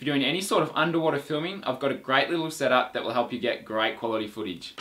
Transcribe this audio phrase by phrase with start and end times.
[0.00, 3.04] If you're doing any sort of underwater filming, I've got a great little setup that
[3.04, 4.74] will help you get great quality footage.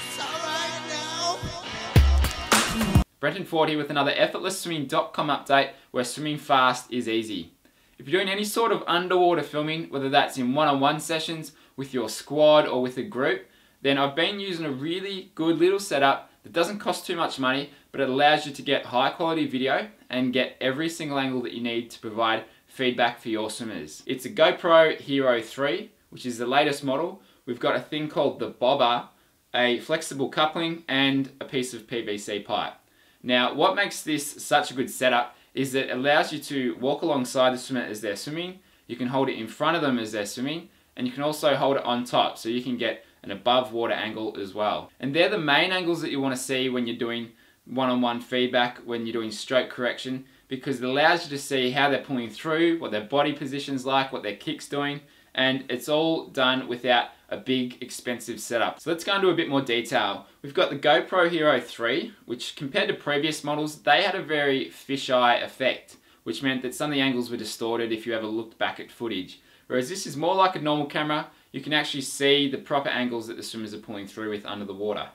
[3.20, 7.52] Brenton Ford here with another effortlessswimming.com update where swimming fast is easy.
[7.98, 11.52] If you're doing any sort of underwater filming, whether that's in one-on-one -on -one sessions,
[11.76, 13.46] with your squad or with a group,
[13.82, 17.72] then I've been using a really good little setup that doesn't cost too much money,
[17.92, 21.52] but it allows you to get high quality video and get every single angle that
[21.52, 24.04] you need to provide feedback for your swimmers.
[24.06, 27.22] It's a GoPro Hero 3, which is the latest model.
[27.46, 29.10] We've got a thing called the bobber,
[29.54, 32.76] a flexible coupling, and a piece of PVC pipe.
[33.22, 37.02] Now, what makes this such a good setup is that it allows you to walk
[37.02, 40.12] alongside the swimmer as they're swimming, you can hold it in front of them as
[40.12, 43.32] they're swimming, and you can also hold it on top so you can get an
[43.32, 44.92] above water angle as well.
[45.00, 47.32] And they're the main angles that you want to see when you're doing
[47.66, 51.72] one-on-one -on -one feedback, when you're doing stroke correction, because it allows you to see
[51.72, 55.00] how they're pulling through, what their body position's like, what their kick's doing,
[55.34, 58.80] and it's all done without a big expensive setup.
[58.80, 60.26] So let's go into a bit more detail.
[60.42, 64.66] We've got the GoPro Hero 3, which compared to previous models, they had a very
[64.66, 68.58] fisheye effect, which meant that some of the angles were distorted if you ever looked
[68.58, 69.40] back at footage.
[69.68, 73.28] Whereas this is more like a normal camera, you can actually see the proper angles
[73.28, 75.10] that the swimmers are pulling through with under the water.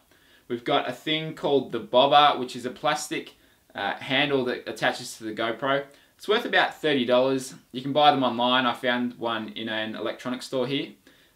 [0.47, 3.35] We've got a thing called the bobber, which is a plastic
[3.75, 5.85] uh, handle that attaches to the GoPro.
[6.17, 7.55] It's worth about $30.
[7.73, 8.67] You can buy them online.
[8.67, 10.93] I found one in an electronics store here.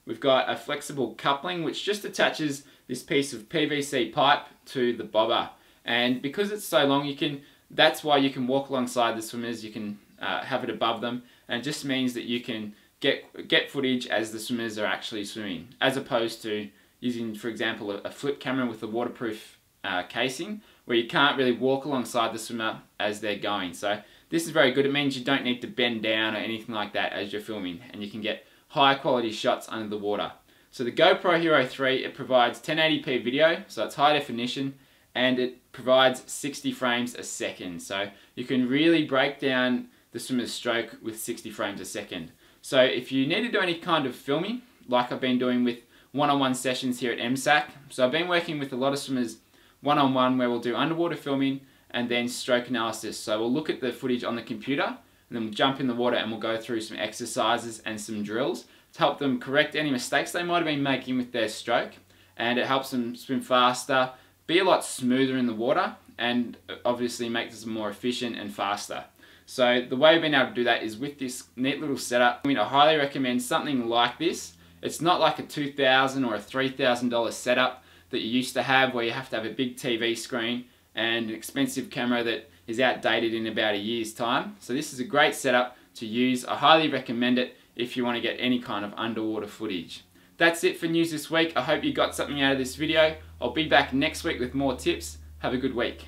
[0.07, 5.05] We've got a flexible coupling which just attaches this piece of PVC pipe to the
[5.05, 5.51] bobber.
[5.85, 9.65] And because it's so long, you can that's why you can walk alongside the swimmers,
[9.65, 13.49] you can uh, have it above them, and it just means that you can get
[13.49, 16.69] get footage as the swimmers are actually swimming, as opposed to
[17.01, 21.37] using, for example, a, a flip camera with a waterproof uh, casing, where you can't
[21.37, 23.75] really walk alongside the swimmer as they're going.
[23.75, 24.01] So
[24.31, 24.87] this is very good.
[24.87, 27.81] It means you don't need to bend down or anything like that as you're filming,
[27.91, 30.33] and you can get high quality shots under the water.
[30.71, 34.77] So the GoPro Hero 3, it provides 1080p video, so it's high definition,
[35.15, 37.83] and it provides 60 frames a second.
[37.83, 42.33] So you can really break down the swimmer's stroke with 60 frames a second.
[42.63, 45.81] So if you need to do any kind of filming, like I've been doing with
[46.13, 48.99] one-on-one -on -one sessions here at MSAC, so I've been working with a lot of
[48.99, 49.37] swimmers
[49.81, 53.19] one-on-one -on -one where we'll do underwater filming and then stroke analysis.
[53.19, 55.95] So we'll look at the footage on the computer and then we'll jump in the
[55.95, 59.91] water and we'll go through some exercises and some drills to help them correct any
[59.91, 61.93] mistakes they might have been making with their stroke
[62.37, 64.11] and it helps them swim faster,
[64.47, 69.05] be a lot smoother in the water and obviously makes them more efficient and faster.
[69.47, 72.43] So the way we've been able to do that is with this neat little setup.
[72.45, 74.55] I mean, I highly recommend something like this.
[74.83, 79.05] It's not like a 2,000 or a $3,000 setup that you used to have where
[79.05, 80.65] you have to have a big TV screen
[80.95, 84.57] and an expensive camera that is outdated in about a year's time.
[84.61, 86.45] So this is a great setup to use.
[86.45, 90.05] I highly recommend it if you want to get any kind of underwater footage.
[90.37, 91.53] That's it for news this week.
[91.57, 93.17] I hope you got something out of this video.
[93.41, 95.19] I'll be back next week with more tips.
[95.39, 96.05] Have a good week.